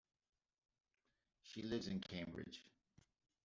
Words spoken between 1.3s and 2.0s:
She lives in